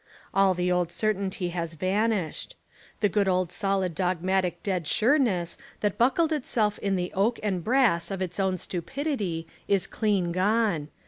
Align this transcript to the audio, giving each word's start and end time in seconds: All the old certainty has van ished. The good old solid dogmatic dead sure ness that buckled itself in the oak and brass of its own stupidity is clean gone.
All 0.33 0.55
the 0.55 0.71
old 0.71 0.91
certainty 0.91 1.49
has 1.49 1.75
van 1.75 2.09
ished. 2.09 2.55
The 3.01 3.07
good 3.07 3.27
old 3.27 3.51
solid 3.51 3.93
dogmatic 3.93 4.63
dead 4.63 4.87
sure 4.87 5.19
ness 5.19 5.57
that 5.81 5.99
buckled 5.99 6.31
itself 6.31 6.79
in 6.79 6.95
the 6.95 7.13
oak 7.13 7.39
and 7.43 7.63
brass 7.63 8.09
of 8.09 8.19
its 8.19 8.39
own 8.39 8.57
stupidity 8.57 9.45
is 9.67 9.85
clean 9.85 10.31
gone. 10.31 10.87